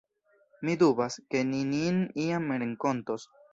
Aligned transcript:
Mi 0.69 0.75
dubas, 0.83 1.17
ke 1.35 1.43
ni 1.51 1.61
nin 1.73 2.01
iam 2.25 2.51
renkontos. 2.65 3.31